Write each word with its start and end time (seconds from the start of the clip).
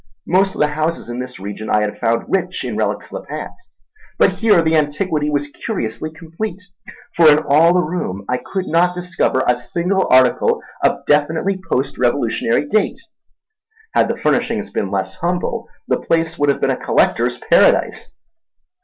Most 0.25 0.55
of 0.55 0.59
the 0.59 0.69
houses 0.69 1.09
in 1.09 1.19
this 1.19 1.39
region 1.39 1.69
I 1.69 1.81
had 1.81 1.99
found 1.99 2.25
rich 2.27 2.63
in 2.63 2.75
relics 2.75 3.13
of 3.13 3.21
the 3.21 3.27
past, 3.27 3.75
but 4.17 4.31
here 4.39 4.59
the 4.63 4.75
antiquity 4.75 5.29
was 5.29 5.45
curiously 5.49 6.09
complete; 6.09 6.59
for 7.15 7.29
in 7.29 7.37
all 7.47 7.71
the 7.71 7.83
room 7.83 8.25
I 8.27 8.37
could 8.37 8.65
not 8.65 8.95
discover 8.95 9.43
a 9.45 9.55
single 9.55 10.07
article 10.09 10.59
of 10.83 11.05
definitely 11.05 11.61
post 11.71 11.99
revolutionary 11.99 12.65
date. 12.65 12.97
Had 13.93 14.07
the 14.07 14.17
furnishings 14.17 14.71
been 14.71 14.89
less 14.89 15.13
humble, 15.17 15.67
the 15.87 15.99
place 16.01 16.35
would 16.35 16.49
have 16.49 16.59
been 16.61 16.71
a 16.71 16.83
collector's 16.83 17.37
paradise. 17.37 18.15